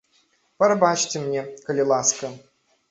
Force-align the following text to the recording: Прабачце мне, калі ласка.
Прабачце 0.63 1.23
мне, 1.27 1.41
калі 1.69 1.89
ласка. 1.95 2.37